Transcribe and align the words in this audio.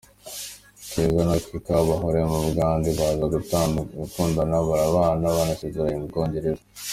Keza 0.91 1.21
na 1.29 1.35
Kikaawa 1.43 1.85
bahuriye 1.89 2.25
mu 2.31 2.39
Bugande 2.45 2.89
baza 2.99 3.25
gukundana 3.99 4.55
baranabana 4.69 5.27
badasezeranye 5.37 5.97
mu 6.01 6.07
Bwongereza. 6.11 6.63